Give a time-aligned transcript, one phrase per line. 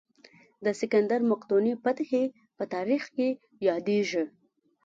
[0.65, 2.23] د سکندر مقدوني فتحې
[2.57, 3.27] په تاریخ کې
[3.67, 4.23] یادېږي.